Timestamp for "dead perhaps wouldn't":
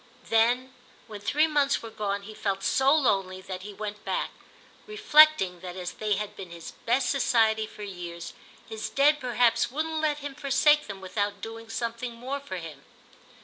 8.89-10.01